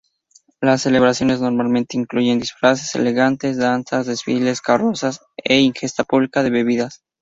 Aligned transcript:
Las 0.61 0.81
celebraciones 0.81 1.41
normalmente 1.41 1.95
incluyen 1.95 2.39
disfraces 2.39 2.95
elegantes, 2.95 3.57
danzas, 3.57 4.07
desfiles, 4.07 4.59
carrozas 4.59 5.19
e 5.37 5.59
ingesta 5.59 6.03
pública 6.03 6.41
de 6.41 6.49
bebidas. 6.49 7.03